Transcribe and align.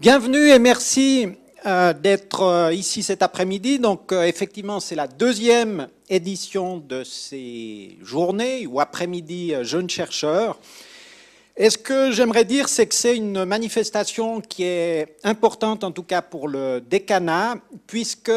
Bienvenue 0.00 0.48
et 0.48 0.58
merci 0.58 1.28
euh, 1.66 1.92
d'être 1.92 2.42
euh, 2.42 2.74
ici 2.74 3.04
cet 3.04 3.22
après-midi. 3.22 3.78
Donc 3.78 4.10
euh, 4.10 4.24
effectivement, 4.24 4.80
c'est 4.80 4.96
la 4.96 5.06
deuxième 5.06 5.86
édition 6.08 6.78
de 6.78 7.04
ces 7.04 7.96
journées 8.02 8.66
ou 8.66 8.80
après-midi 8.80 9.54
jeunes 9.62 9.88
chercheurs. 9.88 10.58
Et 11.56 11.70
ce 11.70 11.78
que 11.78 12.10
j'aimerais 12.10 12.44
dire, 12.44 12.68
c'est 12.68 12.88
que 12.88 12.94
c'est 12.94 13.16
une 13.16 13.44
manifestation 13.44 14.40
qui 14.40 14.64
est 14.64 15.14
importante, 15.22 15.84
en 15.84 15.92
tout 15.92 16.02
cas 16.02 16.22
pour 16.22 16.48
le 16.48 16.80
décanat, 16.80 17.58
puisque, 17.86 18.32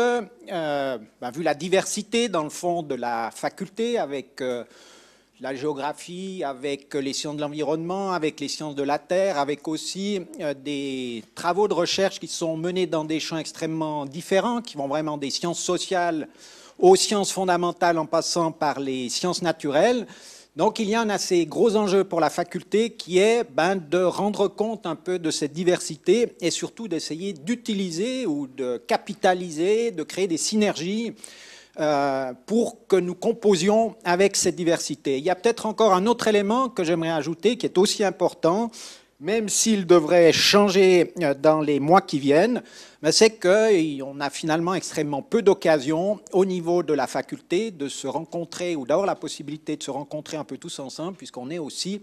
ben, 0.47 1.31
vu 1.33 1.41
la 1.41 1.55
diversité, 1.55 2.29
dans 2.29 2.43
le 2.43 2.51
fond, 2.51 2.83
de 2.83 2.93
la 2.93 3.31
faculté, 3.33 3.97
avec 3.97 4.43
la 5.39 5.53
géographie, 5.53 6.43
avec 6.43 6.93
les 6.95 7.13
sciences 7.13 7.35
de 7.35 7.41
l'environnement, 7.41 8.11
avec 8.11 8.39
les 8.39 8.47
sciences 8.47 8.73
de 8.73 8.81
la 8.81 8.97
Terre, 8.97 9.37
avec 9.37 9.67
aussi 9.67 10.21
euh, 10.39 10.55
des 10.55 11.23
travaux 11.35 11.67
de 11.67 11.75
recherche 11.75 12.19
qui 12.19 12.27
sont 12.27 12.57
menés 12.57 12.87
dans 12.87 13.03
des 13.03 13.19
champs 13.19 13.37
extrêmement 13.37 14.05
différents, 14.05 14.61
qui 14.61 14.77
vont 14.77 14.87
vraiment 14.87 15.17
des 15.17 15.29
sciences 15.29 15.59
sociales 15.59 16.27
aux 16.79 16.95
sciences 16.95 17.31
fondamentales 17.31 17.99
en 17.99 18.07
passant 18.07 18.51
par 18.51 18.79
les 18.79 19.09
sciences 19.09 19.43
naturelles. 19.43 20.07
Donc 20.55 20.79
il 20.79 20.89
y 20.89 20.95
a 20.95 21.01
un 21.01 21.09
assez 21.09 21.45
gros 21.45 21.75
enjeu 21.75 22.03
pour 22.03 22.19
la 22.19 22.31
faculté 22.31 22.89
qui 22.89 23.19
est 23.19 23.43
ben, 23.43 23.75
de 23.75 23.99
rendre 23.99 24.47
compte 24.47 24.87
un 24.87 24.95
peu 24.95 25.19
de 25.19 25.29
cette 25.29 25.53
diversité 25.53 26.35
et 26.41 26.49
surtout 26.49 26.87
d'essayer 26.87 27.33
d'utiliser 27.33 28.25
ou 28.25 28.47
de 28.47 28.77
capitaliser, 28.87 29.91
de 29.91 30.01
créer 30.01 30.25
des 30.25 30.37
synergies 30.37 31.13
euh, 31.79 32.33
pour 32.45 32.87
que 32.87 32.95
nous 32.95 33.13
composions 33.15 33.95
avec 34.03 34.35
cette 34.35 34.55
diversité. 34.55 35.17
Il 35.17 35.23
y 35.23 35.29
a 35.29 35.35
peut-être 35.35 35.65
encore 35.65 35.93
un 35.93 36.07
autre 36.07 36.27
élément 36.27 36.69
que 36.69 36.83
j'aimerais 36.83 37.11
ajouter 37.11 37.55
qui 37.57 37.65
est 37.65 37.77
aussi 37.77 38.03
important, 38.03 38.71
même 39.19 39.47
s'il 39.47 39.85
devrait 39.85 40.31
changer 40.33 41.13
euh, 41.21 41.33
dans 41.33 41.61
les 41.61 41.79
mois 41.79 42.01
qui 42.01 42.19
viennent, 42.19 42.63
c'est 43.11 43.39
qu'on 43.39 44.19
a 44.19 44.29
finalement 44.29 44.73
extrêmement 44.73 45.21
peu 45.21 45.41
d'occasions 45.41 46.19
au 46.33 46.45
niveau 46.45 46.83
de 46.83 46.93
la 46.93 47.07
faculté 47.07 47.71
de 47.71 47.87
se 47.89 48.07
rencontrer 48.07 48.75
ou 48.75 48.85
d'avoir 48.85 49.05
la 49.05 49.15
possibilité 49.15 49.77
de 49.77 49.83
se 49.83 49.91
rencontrer 49.91 50.37
un 50.37 50.43
peu 50.43 50.57
tous 50.57 50.79
ensemble, 50.79 51.15
puisqu'on 51.15 51.49
est 51.49 51.59
aussi 51.59 52.01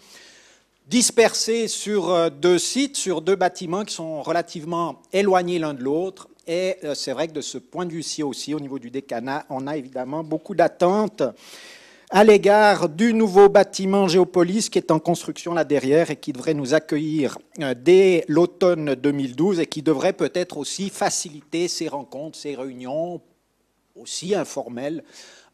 dispersés 0.86 1.68
sur 1.68 2.10
euh, 2.10 2.30
deux 2.30 2.58
sites, 2.58 2.96
sur 2.96 3.22
deux 3.22 3.36
bâtiments 3.36 3.84
qui 3.84 3.94
sont 3.94 4.22
relativement 4.22 5.00
éloignés 5.12 5.58
l'un 5.58 5.74
de 5.74 5.82
l'autre, 5.82 6.28
et 6.46 6.76
euh, 6.84 6.94
c'est 6.94 7.12
vrai 7.12 7.28
que 7.28 7.32
de 7.32 7.40
ce 7.40 7.58
point 7.58 7.86
de 7.86 7.92
vue-ci 7.92 8.22
aussi, 8.22 8.54
au 8.54 8.60
niveau 8.60 8.78
du 8.78 8.90
décanat, 8.90 9.46
on 9.48 9.66
a 9.66 9.76
évidemment 9.76 10.22
beaucoup 10.22 10.54
d'attentes 10.54 11.22
à 12.10 12.22
l'égard 12.22 12.88
du 12.88 13.14
nouveau 13.14 13.48
bâtiment 13.48 14.06
Géopolis 14.06 14.68
qui 14.68 14.78
est 14.78 14.90
en 14.90 14.98
construction 14.98 15.54
là 15.54 15.64
derrière 15.64 16.10
et 16.10 16.16
qui 16.16 16.32
devrait 16.32 16.54
nous 16.54 16.74
accueillir 16.74 17.38
euh, 17.60 17.74
dès 17.76 18.24
l'automne 18.28 18.94
2012 18.94 19.60
et 19.60 19.66
qui 19.66 19.82
devrait 19.82 20.12
peut-être 20.12 20.58
aussi 20.58 20.90
faciliter 20.90 21.66
ces 21.66 21.88
rencontres, 21.88 22.38
ces 22.38 22.54
réunions 22.54 23.20
aussi 23.96 24.34
informelles 24.34 25.02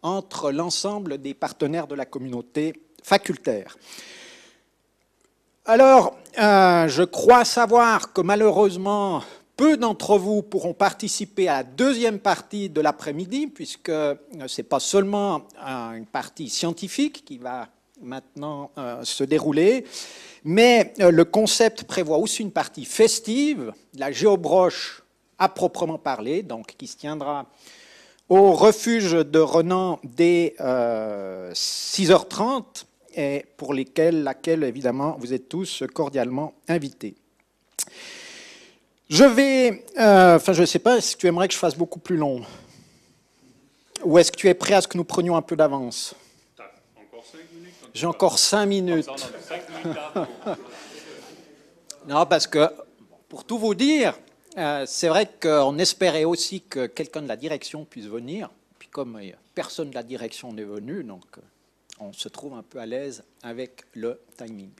entre 0.02 0.50
l'ensemble 0.50 1.18
des 1.18 1.34
partenaires 1.34 1.86
de 1.86 1.94
la 1.94 2.06
communauté 2.06 2.74
facultaire. 3.02 3.76
Alors, 5.66 6.16
euh, 6.38 6.88
je 6.88 7.02
crois 7.02 7.44
savoir 7.44 8.12
que 8.12 8.22
malheureusement, 8.22 9.22
peu 9.60 9.76
d'entre 9.76 10.16
vous 10.16 10.40
pourront 10.40 10.72
participer 10.72 11.46
à 11.46 11.58
la 11.58 11.64
deuxième 11.64 12.18
partie 12.18 12.70
de 12.70 12.80
l'après-midi, 12.80 13.46
puisque 13.46 13.90
euh, 13.90 14.14
ce 14.46 14.62
n'est 14.62 14.66
pas 14.66 14.80
seulement 14.80 15.42
une 15.94 16.06
partie 16.06 16.48
scientifique 16.48 17.26
qui 17.26 17.36
va 17.36 17.68
maintenant 18.00 18.70
euh, 18.78 19.04
se 19.04 19.22
dérouler, 19.22 19.84
mais 20.44 20.94
euh, 21.00 21.10
le 21.10 21.26
concept 21.26 21.84
prévoit 21.84 22.16
aussi 22.16 22.40
une 22.40 22.52
partie 22.52 22.86
festive, 22.86 23.74
la 23.98 24.10
géobroche 24.10 25.02
à 25.38 25.50
proprement 25.50 25.98
parler, 25.98 26.42
donc 26.42 26.68
qui 26.78 26.86
se 26.86 26.96
tiendra 26.96 27.44
au 28.30 28.52
refuge 28.52 29.12
de 29.12 29.40
Renan 29.40 30.00
dès 30.04 30.54
6h30 31.52 32.86
et 33.14 33.44
pour 33.58 33.74
lesquelles, 33.74 34.22
laquelle 34.22 34.64
évidemment 34.64 35.16
vous 35.18 35.34
êtes 35.34 35.50
tous 35.50 35.82
cordialement 35.92 36.54
invités. 36.66 37.19
Je 39.10 39.24
vais, 39.24 39.84
euh, 39.98 40.36
enfin 40.36 40.52
je 40.52 40.60
ne 40.60 40.66
sais 40.66 40.78
pas, 40.78 40.96
est-ce 40.96 41.16
que 41.16 41.22
tu 41.22 41.26
aimerais 41.26 41.48
que 41.48 41.54
je 41.54 41.58
fasse 41.58 41.74
beaucoup 41.76 41.98
plus 41.98 42.16
long? 42.16 42.42
Ou 44.04 44.18
est-ce 44.18 44.30
que 44.30 44.36
tu 44.36 44.48
es 44.48 44.54
prêt 44.54 44.74
à 44.74 44.80
ce 44.80 44.86
que 44.86 44.96
nous 44.96 45.02
prenions 45.02 45.34
un 45.34 45.42
peu 45.42 45.56
d'avance? 45.56 46.14
J'ai 47.92 48.06
encore 48.06 48.38
cinq 48.38 48.66
minutes. 48.66 49.08
non, 52.06 52.24
parce 52.24 52.46
que, 52.46 52.70
pour 53.28 53.42
tout 53.42 53.58
vous 53.58 53.74
dire, 53.74 54.16
euh, 54.56 54.84
c'est 54.86 55.08
vrai 55.08 55.28
qu'on 55.42 55.76
espérait 55.80 56.22
aussi 56.22 56.60
que 56.60 56.86
quelqu'un 56.86 57.22
de 57.22 57.28
la 57.28 57.36
direction 57.36 57.84
puisse 57.84 58.06
venir. 58.06 58.48
Puis 58.78 58.86
comme 58.88 59.20
personne 59.56 59.90
de 59.90 59.94
la 59.96 60.04
direction 60.04 60.52
n'est 60.52 60.62
venu, 60.62 61.02
donc 61.02 61.24
euh, 61.36 61.40
on 61.98 62.12
se 62.12 62.28
trouve 62.28 62.54
un 62.54 62.62
peu 62.62 62.78
à 62.78 62.86
l'aise 62.86 63.24
avec 63.42 63.82
le 63.94 64.20
timing. 64.38 64.70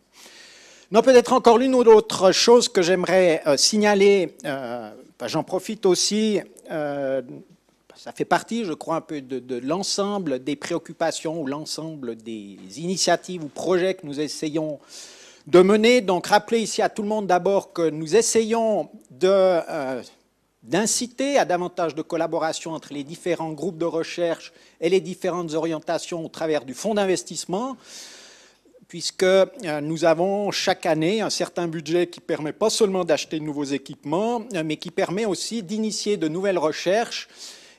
Non, 0.92 1.02
peut-être 1.02 1.32
encore 1.32 1.56
l'une 1.56 1.76
ou 1.76 1.84
l'autre 1.84 2.32
chose 2.32 2.68
que 2.68 2.82
j'aimerais 2.82 3.42
euh, 3.46 3.56
signaler. 3.56 4.34
Euh, 4.44 4.90
bah, 5.20 5.28
j'en 5.28 5.44
profite 5.44 5.86
aussi. 5.86 6.40
Euh, 6.68 7.22
ça 7.94 8.10
fait 8.10 8.24
partie, 8.24 8.64
je 8.64 8.72
crois, 8.72 8.96
un 8.96 9.00
peu 9.00 9.20
de, 9.20 9.56
l'ensemble 9.58 10.42
des 10.42 10.56
préoccupations 10.56 11.40
ou 11.40 11.46
l'ensemble 11.46 12.16
des 12.16 12.58
initiatives 12.78 13.44
ou 13.44 13.46
projets 13.46 13.94
que 13.94 14.04
nous 14.04 14.18
essayons 14.18 14.80
de 15.46 15.62
mener. 15.62 16.00
Donc, 16.00 16.26
rappeler 16.26 16.58
ici 16.58 16.82
à 16.82 16.88
tout 16.88 17.02
le 17.02 17.08
monde 17.08 17.28
d'abord 17.28 17.72
que 17.72 17.88
nous 17.88 18.16
essayons 18.16 18.88
d'inciter 20.64 21.38
à 21.38 21.44
davantage 21.44 21.94
de 21.94 22.02
collaboration 22.02 22.72
entre 22.72 22.92
les 22.94 23.04
différents 23.04 23.52
groupes 23.52 23.78
de 23.78 23.84
recherche 23.84 24.52
et 24.80 24.88
les 24.88 25.00
différentes 25.00 25.54
orientations 25.54 26.24
au 26.24 26.28
travers 26.28 26.64
du 26.64 26.74
fonds 26.74 26.94
d'investissement 26.94 27.76
puisque 28.90 29.22
euh, 29.22 29.46
nous 29.80 30.04
avons 30.04 30.50
chaque 30.50 30.84
année 30.84 31.20
un 31.20 31.30
certain 31.30 31.68
budget 31.68 32.08
qui 32.08 32.18
permet 32.18 32.52
pas 32.52 32.70
seulement 32.70 33.04
d'acheter 33.04 33.38
de 33.38 33.44
nouveaux 33.44 33.62
équipements, 33.62 34.42
euh, 34.52 34.64
mais 34.66 34.78
qui 34.78 34.90
permet 34.90 35.26
aussi 35.26 35.62
d'initier 35.62 36.16
de 36.16 36.26
nouvelles 36.26 36.58
recherches. 36.58 37.28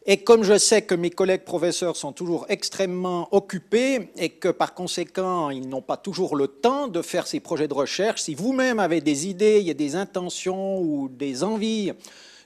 Et 0.05 0.23
comme 0.23 0.43
je 0.43 0.57
sais 0.57 0.83
que 0.83 0.95
mes 0.95 1.09
collègues 1.09 1.43
professeurs 1.43 1.97
sont 1.97 2.13
toujours 2.13 2.45
extrêmement 2.47 3.27
occupés 3.35 4.07
et 4.15 4.29
que 4.29 4.47
par 4.47 4.73
conséquent, 4.73 5.49
ils 5.49 5.67
n'ont 5.67 5.81
pas 5.81 5.97
toujours 5.97 6.37
le 6.37 6.47
temps 6.47 6.87
de 6.87 7.01
faire 7.01 7.27
ces 7.27 7.41
projets 7.41 7.67
de 7.67 7.73
recherche, 7.73 8.21
si 8.21 8.33
vous-même 8.33 8.79
avez 8.79 9.01
des 9.01 9.27
idées, 9.27 9.59
il 9.59 9.67
y 9.67 9.71
a 9.71 9.73
des 9.73 9.97
intentions 9.97 10.79
ou 10.79 11.09
des 11.09 11.43
envies 11.43 11.91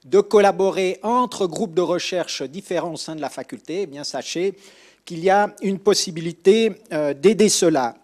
de 0.05 0.21
collaborer 0.21 0.99
entre 1.03 1.45
groupes 1.45 1.75
de 1.75 1.81
recherche 1.81 2.41
différents 2.41 2.93
au 2.93 2.97
sein 2.97 3.15
de 3.15 3.21
la 3.21 3.29
faculté, 3.29 3.83
eh 3.83 3.85
bien 3.85 4.03
sachez 4.03 4.55
qu'il 5.05 5.23
y 5.23 5.29
a 5.29 5.55
une 5.61 5.77
possibilité 5.77 6.81
euh, 6.91 7.13
d'aider 7.13 7.47
cela. 7.47 7.95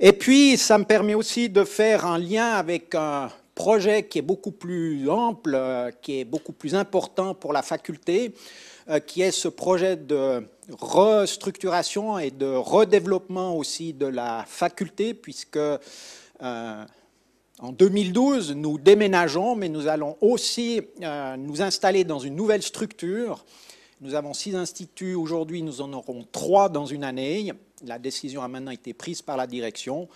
Et 0.00 0.12
puis, 0.12 0.56
ça 0.56 0.78
me 0.78 0.84
permet 0.84 1.14
aussi 1.14 1.50
de 1.50 1.64
faire 1.64 2.06
un 2.06 2.18
lien 2.18 2.52
avec 2.52 2.94
un 2.94 3.30
projet 3.54 4.04
qui 4.04 4.18
est 4.18 4.22
beaucoup 4.22 4.52
plus 4.52 5.08
ample, 5.10 5.52
euh, 5.54 5.90
qui 6.00 6.20
est 6.20 6.24
beaucoup 6.24 6.52
plus 6.52 6.74
important 6.74 7.34
pour 7.34 7.52
la 7.52 7.62
faculté, 7.62 8.34
euh, 8.88 9.00
qui 9.00 9.20
est 9.20 9.32
ce 9.32 9.48
projet 9.48 9.96
de 9.96 10.48
restructuration 10.70 12.18
et 12.18 12.30
de 12.30 12.46
redéveloppement 12.46 13.54
aussi 13.54 13.92
de 13.92 14.06
la 14.06 14.44
faculté, 14.48 15.12
puisque 15.12 15.58
en 17.58 17.72
2012, 17.72 18.54
nous 18.54 18.78
déménageons, 18.78 19.56
mais 19.56 19.68
nous 19.70 19.88
allons 19.88 20.18
aussi 20.20 20.82
nous 21.38 21.62
installer 21.62 22.04
dans 22.04 22.18
une 22.18 22.36
nouvelle 22.36 22.62
structure 22.62 23.44
nous 24.02 24.14
avons 24.14 24.34
six 24.34 24.54
instituts 24.54 25.14
aujourd'hui, 25.14 25.62
nous 25.62 25.80
en 25.80 25.92
aurons 25.94 26.26
trois 26.30 26.68
dans 26.68 26.84
une 26.84 27.02
année. 27.02 27.52
La 27.86 27.98
décision 27.98 28.42
a 28.42 28.48
maintenant 28.48 28.70
été 28.70 28.92
prise 28.92 29.22
par 29.22 29.38
la 29.38 29.46
direction 29.46 30.08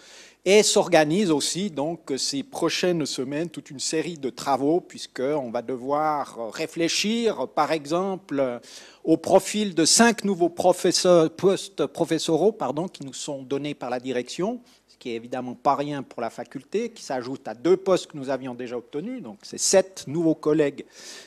et 0.45 0.63
s'organise 0.63 1.31
aussi 1.31 1.71
donc 1.71 2.13
ces 2.17 2.43
prochaines 2.43 3.05
semaines 3.07 3.49
toute 3.49 3.71
une 3.71 3.81
série 3.81 4.19
de 4.19 4.31
travaux 4.31 4.81
puisqu'on 4.81 5.51
va 5.51 5.63
devoir 5.63 6.53
réfléchir 6.53 7.49
par 7.49 7.73
exemple 7.73 8.61
au 9.05 9.17
profil 9.17 9.75
de 9.75 9.85
cinq 9.85 10.25
nouveaux 10.25 10.49
postes 10.51 11.87
professoraux 11.87 12.53
pardon, 12.53 12.87
qui 12.89 13.05
nous 13.05 13.15
sont 13.15 13.43
donnés 13.43 13.75
par 13.75 13.91
la 13.91 14.01
direction, 14.01 14.61
ce 14.89 14.97
qui 14.99 15.11
est 15.11 15.15
évidemment 15.15 15.55
pas 15.55 15.75
rien 15.75 16.03
pour 16.03 16.21
la 16.21 16.31
faculté, 16.31 16.91
qui 16.91 17.03
s'ajoute 17.03 17.47
à 17.49 17.55
deux 17.55 17.77
postes 17.77 18.09
que 18.09 18.17
nous 18.17 18.29
avions 18.31 18.55
déjà 18.55 18.77
obtenus, 18.77 19.23
donc 19.23 19.39
c'est 19.43 19.59
sept 19.59 20.05
nouveaux 20.07 20.35
collègues, 20.35 20.85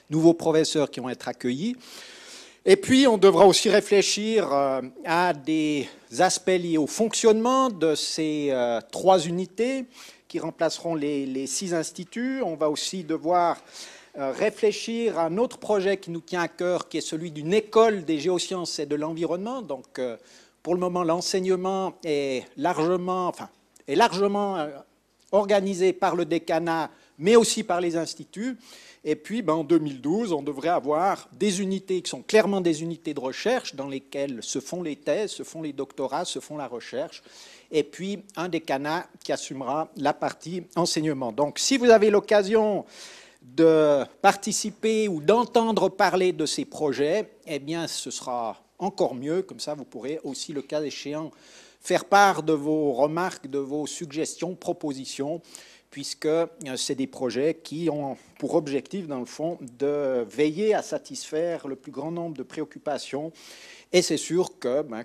nouveaux 0.09 0.33
professeurs 0.35 0.89
qui 0.89 0.99
vont 0.99 1.09
être 1.09 1.27
accueillis. 1.27 1.75
Et 2.65 2.77
puis, 2.77 3.07
on 3.07 3.17
devra 3.17 3.45
aussi 3.45 3.69
réfléchir 3.69 4.53
euh, 4.53 4.81
à 5.03 5.33
des 5.33 5.89
aspects 6.19 6.47
liés 6.47 6.77
au 6.77 6.87
fonctionnement 6.87 7.69
de 7.69 7.93
ces 7.93 8.51
euh, 8.51 8.79
trois 8.89 9.19
unités 9.19 9.83
qui 10.29 10.39
remplaceront 10.39 10.95
les, 10.95 11.45
six 11.45 11.73
instituts. 11.73 12.41
On 12.41 12.55
va 12.55 12.69
aussi 12.69 13.03
devoir 13.03 13.57
euh, 14.17 14.31
réfléchir 14.31 15.19
à 15.19 15.25
un 15.25 15.37
autre 15.37 15.57
projet 15.57 15.97
qui 15.97 16.09
nous 16.09 16.21
tient 16.21 16.43
à 16.43 16.47
cœur, 16.47 16.87
qui 16.87 16.99
est 16.99 17.01
celui 17.01 17.31
d'une 17.31 17.53
école 17.53 18.05
des 18.05 18.17
géosciences 18.17 18.79
et 18.79 18.85
de 18.85 18.95
l'environnement. 18.95 19.61
Donc, 19.61 19.99
pour 20.61 20.73
le 20.73 20.79
moment, 20.79 21.03
l'enseignement 21.03 21.95
est 22.05 22.45
largement, 22.55 23.27
enfin, 23.27 23.49
est 23.89 23.95
largement 23.95 24.65
organisé 25.33 25.91
par 25.91 26.15
le 26.15 26.25
décanat, 26.25 26.89
mais 27.17 27.35
aussi 27.35 27.63
par 27.63 27.81
les 27.81 27.97
instituts. 27.97 28.57
Et 29.05 29.17
puis, 29.17 29.41
ben, 29.41 29.55
en 29.55 29.63
2012, 29.65 30.31
on 30.31 30.41
devrait 30.41 30.69
avoir 30.69 31.27
des 31.33 31.61
unités 31.61 32.01
qui 32.01 32.09
sont 32.09 32.21
clairement 32.21 32.61
des 32.61 32.81
unités 32.81 33.13
de 33.13 33.19
recherche 33.19 33.75
dans 33.75 33.89
lesquelles 33.89 34.41
se 34.41 34.59
font 34.59 34.81
les 34.81 34.95
thèses, 34.95 35.31
se 35.31 35.43
font 35.43 35.61
les 35.61 35.73
doctorats, 35.73 36.23
se 36.23 36.39
font 36.39 36.55
la 36.55 36.67
recherche. 36.67 37.21
Et 37.69 37.83
puis, 37.83 38.23
un 38.37 38.47
décanat 38.47 39.07
qui 39.21 39.33
assumera 39.33 39.89
la 39.97 40.13
partie 40.13 40.63
enseignement. 40.77 41.33
Donc, 41.33 41.59
si 41.59 41.75
vous 41.77 41.89
avez 41.89 42.09
l'occasion 42.11 42.85
de 43.41 44.05
participer 44.21 45.09
ou 45.09 45.19
d'entendre 45.19 45.89
parler 45.89 46.31
de 46.31 46.45
ces 46.45 46.63
projets, 46.63 47.29
eh 47.45 47.59
bien, 47.59 47.87
ce 47.87 48.09
sera 48.09 48.63
encore 48.79 49.15
mieux. 49.15 49.41
Comme 49.41 49.59
ça, 49.59 49.73
vous 49.73 49.83
pourrez 49.83 50.21
aussi, 50.23 50.53
le 50.53 50.61
cas 50.61 50.81
échéant, 50.81 51.31
faire 51.83 52.05
part 52.05 52.43
de 52.43 52.53
vos 52.53 52.93
remarques, 52.93 53.47
de 53.47 53.59
vos 53.59 53.85
suggestions, 53.85 54.55
propositions 54.55 55.41
puisque 55.93 56.25
euh, 56.25 56.47
c'est 56.75 56.95
des 56.95 57.05
projets 57.05 57.53
qui 57.53 57.87
ont 57.87 58.17
pour 58.39 58.55
objectif, 58.55 59.07
dans 59.07 59.19
le 59.19 59.27
fond, 59.27 59.59
de 59.77 60.25
veiller 60.27 60.73
à 60.73 60.81
satisfaire 60.81 61.67
le 61.67 61.75
plus 61.75 61.91
grand 61.91 62.09
nombre 62.09 62.35
de 62.35 62.41
préoccupations. 62.41 63.31
Et 63.91 64.01
c'est 64.01 64.17
sûr 64.17 64.57
que 64.57 64.81
ben, 64.81 65.03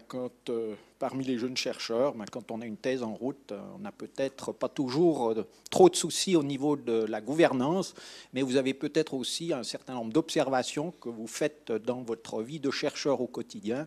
euh, 0.48 0.74
parmi 0.98 1.24
les 1.24 1.36
jeunes 1.36 1.58
chercheurs, 1.58 2.14
ben, 2.14 2.24
quand 2.32 2.50
on 2.50 2.62
a 2.62 2.64
une 2.64 2.78
thèse 2.78 3.02
en 3.02 3.12
route, 3.12 3.52
euh, 3.52 3.60
on 3.76 3.80
n'a 3.80 3.92
peut-être 3.92 4.52
pas 4.52 4.70
toujours 4.70 5.34
trop 5.70 5.90
de 5.90 5.94
soucis 5.94 6.36
au 6.36 6.42
niveau 6.42 6.74
de 6.74 7.04
la 7.04 7.20
gouvernance, 7.20 7.94
mais 8.32 8.40
vous 8.40 8.56
avez 8.56 8.72
peut-être 8.72 9.12
aussi 9.12 9.52
un 9.52 9.64
certain 9.64 9.92
nombre 9.92 10.14
d'observations 10.14 10.94
que 11.02 11.10
vous 11.10 11.26
faites 11.26 11.70
dans 11.70 12.00
votre 12.00 12.42
vie 12.42 12.60
de 12.60 12.70
chercheur 12.70 13.20
au 13.20 13.26
quotidien 13.26 13.86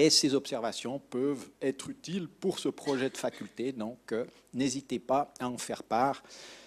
et 0.00 0.10
ces 0.10 0.34
observations 0.34 0.98
peuvent 0.98 1.48
être 1.60 1.90
utiles 1.90 2.26
pour 2.28 2.58
ce 2.58 2.68
projet 2.68 3.10
de 3.10 3.16
faculté. 3.16 3.72
Donc, 3.72 3.98
euh, 4.12 4.24
n'hésitez 4.54 4.98
pas 4.98 5.32
à 5.38 5.48
en 5.48 5.58
faire 5.58 5.82
part 5.82 6.22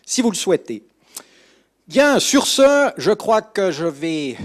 si 0.05 0.21
vous 0.21 0.29
le 0.29 0.35
souhaitez. 0.35 0.83
Bien, 1.87 2.19
sur 2.19 2.45
ce, 2.45 2.91
je 2.97 3.11
crois 3.11 3.41
que 3.41 3.71
je 3.71 3.85
vais 3.85 4.37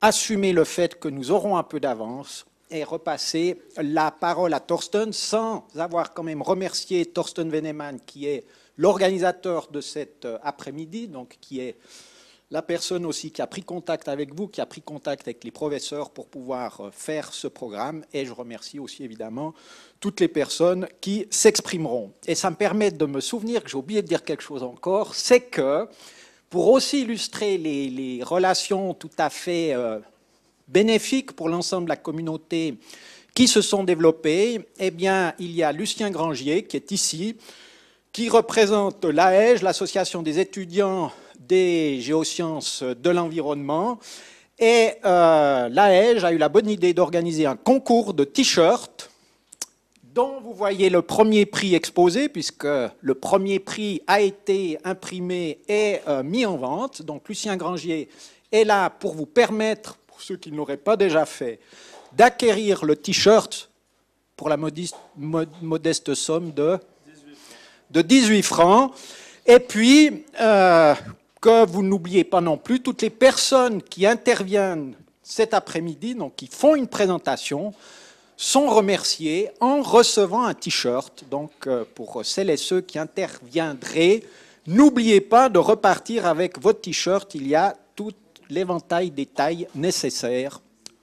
assumer 0.00 0.52
le 0.52 0.64
fait 0.64 0.98
que 0.98 1.08
nous 1.08 1.30
aurons 1.30 1.56
un 1.56 1.62
peu 1.62 1.78
d'avance 1.78 2.46
et 2.70 2.84
repasser 2.84 3.60
la 3.76 4.10
parole 4.10 4.54
à 4.54 4.60
Thorsten 4.60 5.12
sans 5.12 5.66
avoir 5.76 6.14
quand 6.14 6.22
même 6.22 6.40
remercié 6.40 7.04
Thorsten 7.04 7.50
Veneman 7.50 8.00
qui 8.06 8.26
est 8.26 8.46
l'organisateur 8.78 9.68
de 9.70 9.82
cet 9.82 10.24
euh, 10.24 10.38
après-midi, 10.42 11.06
donc 11.06 11.36
qui 11.40 11.60
est 11.60 11.76
la 12.50 12.62
personne 12.62 13.06
aussi 13.06 13.30
qui 13.30 13.42
a 13.42 13.46
pris 13.46 13.62
contact 13.62 14.08
avec 14.08 14.34
vous, 14.34 14.48
qui 14.48 14.60
a 14.60 14.66
pris 14.66 14.82
contact 14.82 15.28
avec 15.28 15.44
les 15.44 15.52
professeurs 15.52 16.10
pour 16.10 16.26
pouvoir 16.26 16.80
euh, 16.80 16.90
faire 16.90 17.32
ce 17.32 17.46
programme. 17.46 18.04
Et 18.12 18.26
je 18.26 18.32
remercie 18.32 18.78
aussi 18.78 19.04
évidemment 19.04 19.54
toutes 20.00 20.20
les 20.20 20.28
personnes 20.28 20.88
qui 21.00 21.26
s'exprimeront. 21.30 22.12
Et 22.26 22.34
ça 22.34 22.50
me 22.50 22.56
permet 22.56 22.90
de 22.90 23.06
me 23.06 23.20
souvenir 23.20 23.62
que 23.62 23.70
j'ai 23.70 23.76
oublié 23.76 24.02
de 24.02 24.08
dire 24.08 24.24
quelque 24.24 24.42
chose 24.42 24.62
encore, 24.62 25.14
c'est 25.14 25.42
que 25.42 25.86
pour 26.48 26.68
aussi 26.68 27.02
illustrer 27.02 27.56
les, 27.58 28.20
relations 28.24 28.94
tout 28.94 29.10
à 29.18 29.30
fait 29.30 29.72
euh, 29.72 30.00
bénéfiques 30.66 31.32
pour 31.32 31.48
l'ensemble 31.48 31.84
de 31.84 31.90
la 31.90 31.96
communauté 31.96 32.74
qui 33.34 33.46
se 33.46 33.62
sont 33.62 33.84
développées, 33.84 34.66
eh 34.80 34.90
bien, 34.90 35.34
il 35.38 35.52
y 35.52 35.62
a 35.62 35.70
Lucien 35.70 36.10
Grangier 36.10 36.64
qui 36.64 36.76
est 36.76 36.90
ici, 36.90 37.36
qui 38.12 38.28
représente 38.28 39.04
l'AEG, 39.04 39.62
l'association 39.62 40.22
des 40.22 40.40
étudiants 40.40 41.12
des 41.40 42.00
géosciences 42.00 42.82
de 42.82 43.10
l'environnement. 43.10 43.98
Et 44.58 44.92
euh, 45.04 45.68
l'AEG 45.70 46.24
a 46.24 46.32
eu 46.32 46.38
la 46.38 46.50
bonne 46.50 46.68
idée 46.68 46.92
d'organiser 46.92 47.46
un 47.46 47.56
concours 47.56 48.12
de 48.12 48.24
t-shirts 48.24 49.10
dont 50.14 50.40
vous 50.40 50.52
voyez 50.52 50.90
le 50.90 51.02
premier 51.02 51.46
prix 51.46 51.74
exposé, 51.74 52.28
puisque 52.28 52.66
le 53.00 53.14
premier 53.14 53.58
prix 53.58 54.02
a 54.06 54.20
été 54.20 54.78
imprimé 54.84 55.60
et 55.68 56.00
euh, 56.08 56.22
mis 56.22 56.44
en 56.44 56.56
vente. 56.56 57.02
Donc 57.02 57.28
Lucien 57.28 57.56
Grangier 57.56 58.08
est 58.52 58.64
là 58.64 58.90
pour 58.90 59.14
vous 59.14 59.26
permettre, 59.26 59.96
pour 60.06 60.20
ceux 60.20 60.36
qui 60.36 60.50
ne 60.50 60.56
l'auraient 60.56 60.76
pas 60.76 60.96
déjà 60.96 61.24
fait, 61.24 61.60
d'acquérir 62.12 62.84
le 62.84 62.96
t-shirt 62.96 63.70
pour 64.36 64.48
la 64.48 64.56
modeste, 64.56 66.14
somme 66.14 66.52
de, 66.52 66.78
de 67.90 68.02
18 68.02 68.42
francs. 68.42 68.92
Et 69.46 69.60
puis, 69.60 70.24
euh, 70.40 70.94
que 71.40 71.64
vous 71.66 71.82
n'oubliez 71.82 72.24
pas 72.24 72.40
non 72.40 72.58
plus 72.58 72.80
toutes 72.80 73.02
les 73.02 73.10
personnes 73.10 73.82
qui 73.82 74.06
interviennent 74.06 74.94
cet 75.22 75.54
après-midi, 75.54 76.14
donc 76.14 76.36
qui 76.36 76.46
font 76.46 76.74
une 76.74 76.88
présentation, 76.88 77.72
sont 78.36 78.68
remerciées 78.68 79.50
en 79.60 79.82
recevant 79.82 80.44
un 80.44 80.54
t-shirt. 80.54 81.24
Donc 81.30 81.52
euh, 81.66 81.84
pour 81.94 82.24
celles 82.24 82.50
et 82.50 82.56
ceux 82.56 82.80
qui 82.80 82.98
interviendraient, 82.98 84.22
n'oubliez 84.66 85.20
pas 85.20 85.48
de 85.48 85.58
repartir 85.58 86.26
avec 86.26 86.60
votre 86.60 86.80
t-shirt. 86.80 87.34
Il 87.34 87.46
y 87.46 87.54
a 87.54 87.76
tout 87.94 88.12
l'éventail 88.48 89.10
des 89.10 89.26
tailles 89.26 89.68
nécessaires 89.74 90.60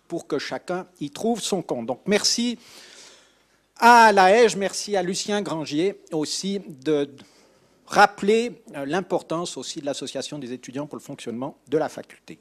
pour 0.08 0.28
que 0.28 0.40
chacun 0.40 0.86
y 1.00 1.10
trouve 1.10 1.42
son 1.42 1.62
compte. 1.62 1.86
Donc 1.86 2.02
merci 2.06 2.58
à 3.78 4.12
la 4.12 4.32
merci 4.56 4.96
à 4.96 5.04
Lucien 5.04 5.42
Grangier 5.42 6.02
aussi 6.12 6.60
de 6.68 7.10
rappeler 7.88 8.64
euh, 8.76 8.86
l'importance 8.86 9.58
aussi 9.58 9.82
de 9.82 9.86
l'association 9.86 10.40
des 10.40 10.54
étudiants 10.54 10.88
pour 10.88 10.98
le 10.98 11.04
fonctionnement 11.04 11.58
de 11.68 11.78
la 11.78 11.90
faculté. 11.90 12.40